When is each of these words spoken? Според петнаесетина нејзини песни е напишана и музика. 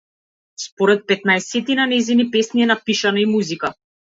Според 0.63 1.03
петнаесетина 1.11 1.87
нејзини 1.93 2.27
песни 2.37 2.67
е 2.67 2.71
напишана 2.73 3.25
и 3.29 3.31
музика. 3.37 3.73